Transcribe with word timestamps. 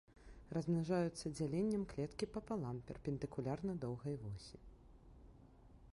Размнажаюцца 0.57 1.25
дзяленнем 1.35 1.83
клеткі 1.91 2.29
папалам 2.37 2.81
перпендыкулярна 2.89 3.73
доўгай 3.85 4.15
восі. 4.23 4.57